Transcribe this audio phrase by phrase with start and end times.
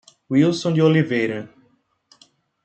[0.29, 1.47] Wilson de Oliveira